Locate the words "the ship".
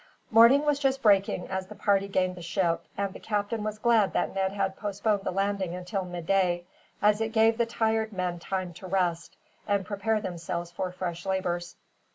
2.33-2.87